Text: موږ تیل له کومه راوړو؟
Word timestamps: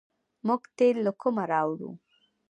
موږ 0.47 0.61
تیل 0.77 0.97
له 1.05 1.11
کومه 1.21 1.43
راوړو؟ 1.51 1.91